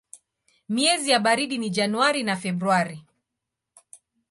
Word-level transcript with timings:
Miezi 0.69 1.11
ya 1.11 1.19
baridi 1.19 1.57
ni 1.57 1.69
Januari 1.69 2.23
na 2.23 2.37
Februari. 2.37 3.05